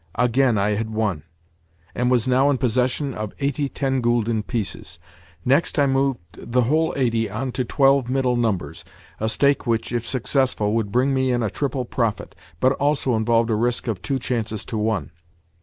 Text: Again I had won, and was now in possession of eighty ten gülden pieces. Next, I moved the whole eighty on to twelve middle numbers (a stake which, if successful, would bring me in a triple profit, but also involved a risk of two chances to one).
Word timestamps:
Again 0.15 0.57
I 0.57 0.69
had 0.71 0.89
won, 0.89 1.21
and 1.93 2.09
was 2.09 2.27
now 2.27 2.49
in 2.49 2.57
possession 2.57 3.13
of 3.13 3.33
eighty 3.37 3.69
ten 3.69 4.01
gülden 4.01 4.41
pieces. 4.47 4.97
Next, 5.45 5.77
I 5.77 5.85
moved 5.85 6.19
the 6.33 6.63
whole 6.63 6.91
eighty 6.97 7.29
on 7.29 7.51
to 7.51 7.63
twelve 7.63 8.09
middle 8.09 8.35
numbers 8.35 8.83
(a 9.19 9.29
stake 9.29 9.67
which, 9.67 9.91
if 9.91 10.07
successful, 10.07 10.73
would 10.73 10.91
bring 10.91 11.13
me 11.13 11.31
in 11.31 11.43
a 11.43 11.51
triple 11.51 11.85
profit, 11.85 12.33
but 12.59 12.71
also 12.71 13.13
involved 13.15 13.51
a 13.51 13.55
risk 13.55 13.87
of 13.87 14.01
two 14.01 14.17
chances 14.17 14.65
to 14.65 14.77
one). 14.79 15.11